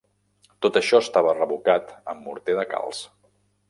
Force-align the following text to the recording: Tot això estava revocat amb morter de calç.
Tot 0.65 0.79
això 0.81 1.03
estava 1.05 1.37
revocat 1.37 1.95
amb 2.15 2.29
morter 2.31 2.61
de 2.63 2.69
calç. 2.77 3.09